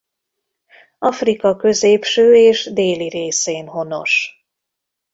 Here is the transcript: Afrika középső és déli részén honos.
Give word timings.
Afrika 0.99 1.55
középső 1.55 2.35
és 2.35 2.71
déli 2.73 3.07
részén 3.09 3.67
honos. 3.67 4.43